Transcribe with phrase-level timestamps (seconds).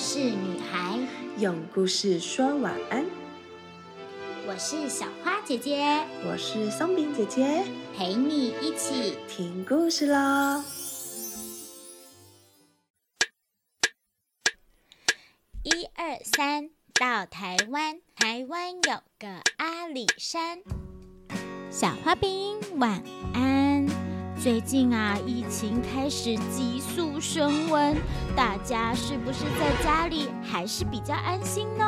[0.00, 0.98] 事女孩，
[1.36, 3.04] 用故事说晚安。
[4.48, 5.84] 我是小花姐姐，
[6.24, 7.62] 我是松饼姐姐，
[7.94, 10.64] 陪你一起听故事喽。
[15.64, 19.28] 一二三，到台湾，台湾有个
[19.58, 20.62] 阿里山。
[21.70, 23.02] 小花饼晚
[23.34, 23.59] 安。
[24.42, 27.94] 最近啊，疫情开始急速升温，
[28.34, 31.84] 大家是不是在家里还是比较安心呢？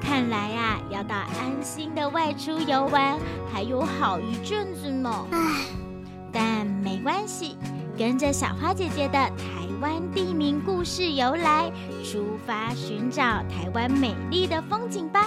[0.00, 3.18] 看来啊，要到安心的外出游玩
[3.52, 5.26] 还有好一阵子呢。
[5.32, 5.38] 唉，
[6.30, 7.56] 但没关系，
[7.98, 11.72] 跟着小花姐姐的台湾地名故事由来，
[12.04, 15.26] 出发寻找台湾美丽的风景吧。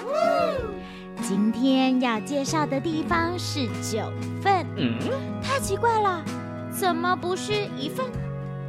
[1.23, 4.09] 今天要介绍的地方是九
[4.41, 4.97] 份，嗯
[5.41, 6.23] 太奇怪了，
[6.79, 8.05] 怎么不是一份、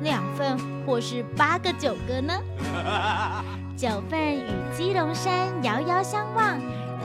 [0.00, 2.32] 两份或是八个、九个呢？
[3.76, 6.58] 九份与基隆山遥遥相望，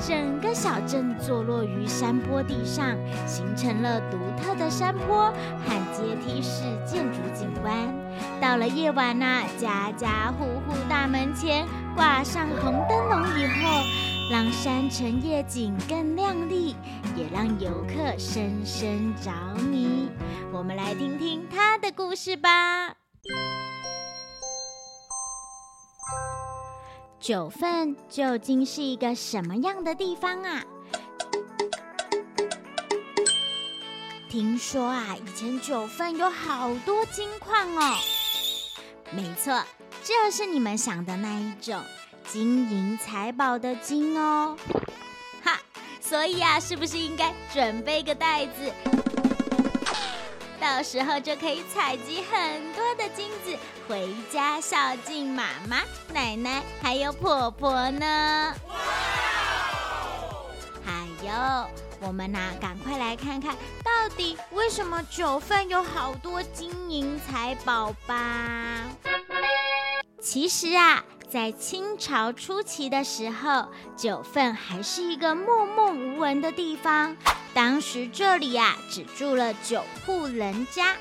[0.08, 2.95] 整个小镇坐落于山坡地上，
[3.27, 5.30] 形成了独特的山坡
[5.66, 7.75] 和阶梯式建筑景观。
[8.39, 13.83] 到了夜晚呐，家家户户大门前挂上红灯笼以后。
[14.31, 16.75] 让山城夜景更亮丽，
[17.16, 20.09] 也让游客深深着迷。
[20.52, 22.95] 我们来听听他的故事吧。
[27.19, 30.64] 九份究竟是一个什么样的地方啊？
[34.31, 37.95] 听说啊，以前九份有好多金矿哦。
[39.11, 39.61] 没错，
[40.05, 41.81] 这是你们想的那一种。
[42.25, 44.57] 金银财宝的金哦，
[45.43, 45.59] 哈，
[46.01, 48.73] 所以啊，是不是应该准备个袋子？
[50.59, 55.81] 到时候就可以采集很多的金子回家孝敬妈妈、
[56.13, 58.55] 奶奶还有婆婆呢。
[60.86, 61.67] 还有，
[61.99, 63.53] 我们呐，赶快来看看
[63.83, 68.86] 到底为什么九份有好多金银财宝吧。
[70.23, 71.04] 其实啊。
[71.30, 73.67] 在清朝初期的时候，
[73.98, 77.17] 九份还是一个默默无闻的地方。
[77.56, 80.95] 当时这里呀，只住了九户人家。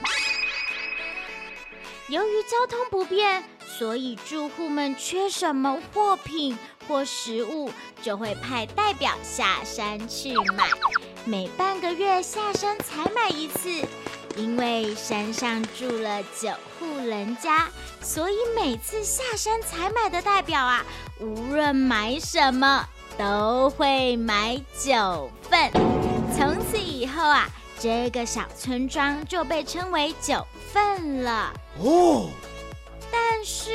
[2.08, 6.56] 由于交通不便，所以住户们缺什么货品
[6.88, 10.66] 或食物，就会派代表下山去买。
[11.26, 13.86] 每半个月下山采买一次。
[14.36, 17.68] 因为山上住了九户人家，
[18.00, 20.84] 所以每次下山采买的代表啊，
[21.20, 22.86] 无论买什么
[23.18, 25.70] 都会买九份。
[26.36, 27.48] 从此以后啊，
[27.78, 31.52] 这个小村庄就被称为九份了。
[31.78, 32.30] 哦，
[33.10, 33.70] 但是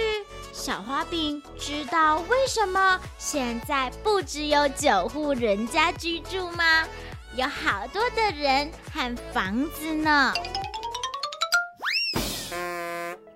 [0.52, 6.84] 小花饼知道为什么现在不只有九户人家居住吗？
[7.38, 10.34] 有好多的人和房子呢。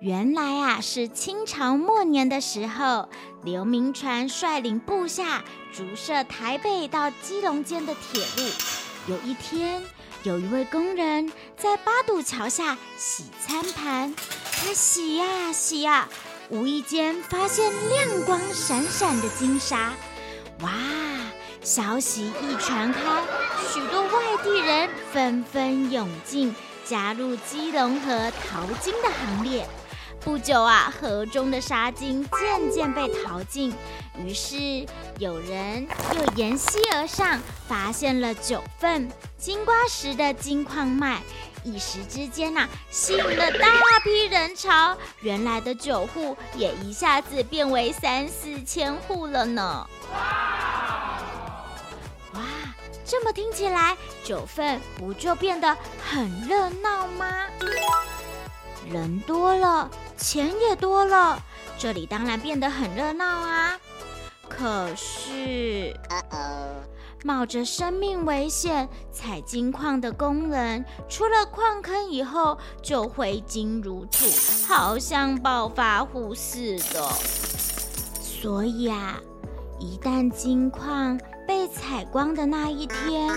[0.00, 3.08] 原来啊，是清朝末年的时候，
[3.44, 8.50] 刘铭传率领部下筑设台北到基隆间的铁路。
[9.06, 9.80] 有一天，
[10.24, 14.12] 有一位工人在八堵桥下洗餐盘，
[14.50, 16.08] 他洗呀洗呀，
[16.48, 19.92] 无意间发现亮光闪闪的金沙。
[20.62, 20.72] 哇！
[21.64, 23.00] 消息一传开，
[23.72, 29.66] 许多外地人纷纷涌进，加入基隆河淘金的行列。
[30.20, 33.72] 不久啊，河中的沙金渐渐被淘尽，
[34.22, 34.86] 于是
[35.18, 41.22] 有人又沿溪而上，发现了九份金瓜石的金矿脉，
[41.64, 43.68] 一时之间呐，吸引了大
[44.04, 44.94] 批人潮。
[45.22, 49.88] 原来的九户也一下子变为三四千户了呢。
[53.04, 57.26] 这么听起来，九份不就变得很热闹吗？
[58.90, 61.40] 人多了，钱也多了，
[61.78, 63.78] 这里当然变得很热闹啊。
[64.48, 65.94] 可是，
[67.24, 74.26] 冒着生命危险采金矿的工人，出了矿坑以后就挥金如土，
[74.68, 77.08] 好像暴发户似的。
[78.20, 79.18] 所以啊，
[79.78, 83.28] 一旦金矿被采光的那一天，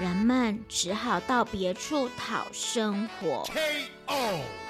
[0.00, 3.44] 人们只好到别处讨生活。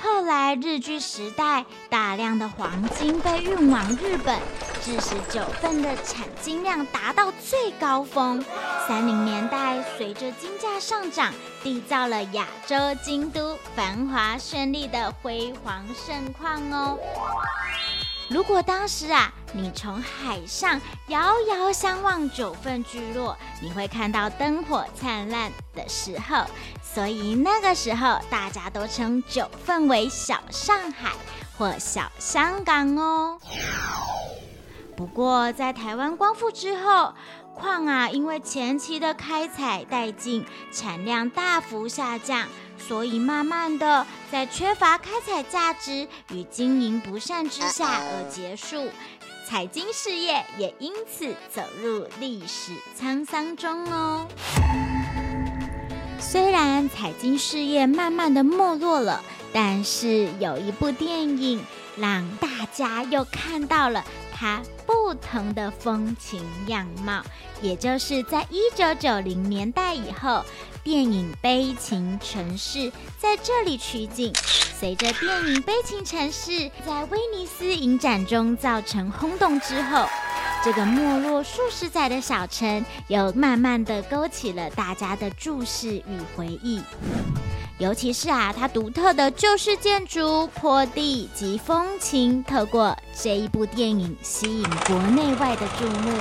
[0.00, 4.38] 后来日据时代，大量的黄金被运往日本，
[4.82, 8.44] 致使九份的产金量达到最高峰。
[8.88, 11.32] 三零年代，随着金价上涨，
[11.62, 16.98] 缔造了亚洲京都，繁华绚丽的辉煌盛况哦。
[18.28, 26.44] 如果当时啊，你从海上遥遥相望九份聚落，你会看到灯火灿烂的时候，
[26.82, 31.12] 所以那个时候大家都称九份为小上海
[31.56, 33.38] 或小香港哦。
[34.96, 37.14] 不过在台湾光复之后，
[37.54, 42.48] 矿啊因为前期的开采殆尽，产量大幅下降。
[42.78, 48.90] 所以，慢慢的，在缺乏开采价值与经营不善之下而结束，
[49.48, 54.26] 采金事业也因此走入历史沧桑中哦。
[56.18, 61.64] 虽然采金事业慢慢的没落了，但是有一部电影
[61.96, 64.04] 让大家又看到了
[64.38, 67.22] 它不同的风情样貌，
[67.62, 70.44] 也就是在一九九零年代以后。
[70.84, 72.78] 电影《悲情城市》
[73.18, 74.32] 在这里取景。
[74.78, 76.52] 随着电影《悲情城市》
[76.86, 80.06] 在威尼斯影展中造成轰动之后，
[80.62, 86.80] 这个没落数十载的小城又慢慢的勾起了大家的注视与回忆。
[87.78, 96.18] 尤其是啊，它独特的旧式建筑、坡地及风情，透过这一部电影吸引国内外的注目。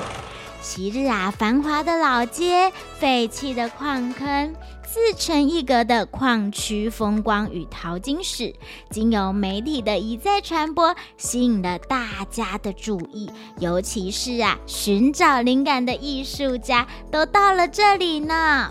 [0.61, 4.53] 昔日啊，繁华的老街、废弃的矿坑、
[4.83, 8.53] 自成一格的矿区风光与淘金史，
[8.89, 13.31] 经由媒体的一再传播，吸引了大家的注意。
[13.59, 18.67] 尤其是啊，寻找灵感的艺术家都到了这里呢。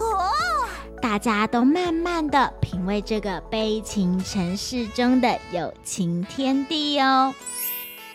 [1.04, 7.34] 大家都慢慢的品味这个悲情城市中的友情天地哦。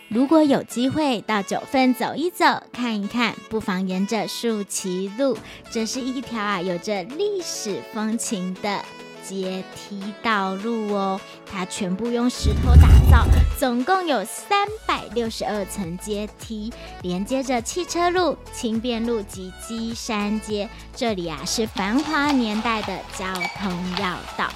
[0.07, 5.37] 如果有机会到九份走一走、看一看，不妨沿着树旗路，
[5.69, 8.83] 这是一条啊有着历史风情的
[9.23, 11.21] 阶梯道路哦。
[11.51, 13.25] 它全部用石头打造，
[13.57, 20.69] 总共有三百六十二层阶梯，连接着汽车路、轻便路及基山街。
[20.95, 23.25] 这里啊是繁华年代的交
[23.57, 24.49] 通要道。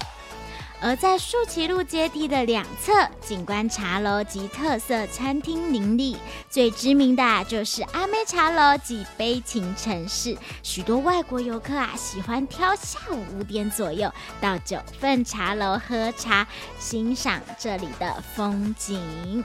[0.86, 2.92] 而在树旗路阶梯的两侧，
[3.22, 6.18] 景观茶楼及特色餐厅林立，
[6.50, 10.38] 最知名的就是阿妹茶楼及悲情城市。
[10.62, 16.46] 许多外国游客啊，喜欢挑下午五点左右到九份茶楼喝茶，
[16.78, 19.42] 欣赏这里的风景。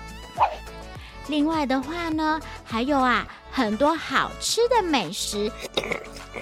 [1.29, 5.53] 另外的话呢，还有啊，很多好吃的美食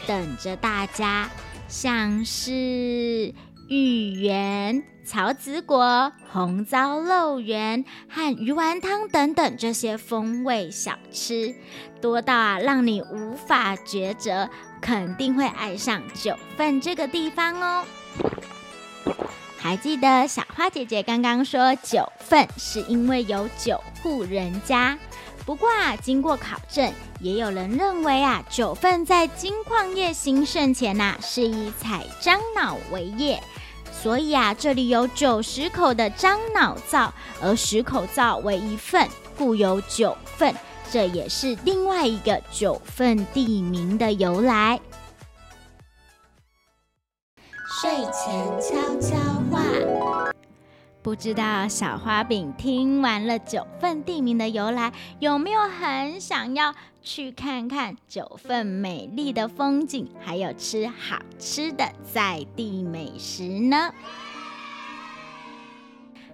[0.07, 1.29] 等着大家，
[1.69, 3.35] 像是。
[3.69, 11.53] 芋圆、草籽果、红糟肉圆和鱼丸汤等等这些风味小吃，
[12.01, 14.49] 多到啊让你无法抉择，
[14.81, 17.85] 肯定会爱上九份这个地方哦。
[19.59, 24.97] 还记得小花姐姐刚刚说九份是因为有九户人家，
[25.45, 33.43] 不过啊，经过考证，也有人认为啊，九份在金矿业兴盛前呐，是以采樟脑为业。
[34.03, 40.55] 所以啊，这里有九十口的樟脑灶，而十口灶为一份，故有九份。
[40.89, 44.81] 这也是另外一个九份地名的由来。
[47.81, 49.17] 睡前悄悄
[49.51, 50.36] 话。
[51.07, 63.95] 不知道小花饼听完了九份地名的由来，有没有很想要去看看九份美丽的风景，还有吃好吃的在地美食呢？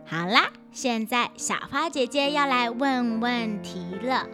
[0.06, 4.26] 好啦，现在小花姐姐要来问问题了。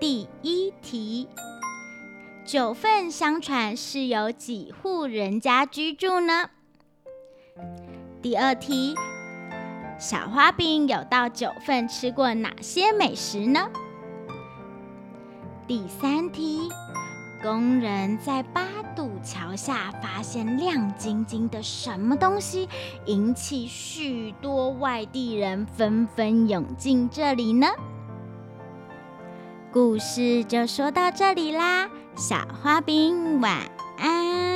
[0.00, 1.28] 第一题：
[2.44, 6.50] 九份相传是有几户人家居住呢？
[8.26, 8.92] 第二题，
[10.00, 13.68] 小花饼有到九份吃过哪些美食呢？
[15.68, 16.68] 第三题，
[17.40, 18.66] 工人在八
[18.96, 22.68] 渡桥下发现亮晶晶的什么东西，
[23.04, 27.68] 引起许多外地人纷纷涌进这里呢？
[29.72, 33.56] 故事就说到这里啦，小花饼晚
[33.98, 34.55] 安。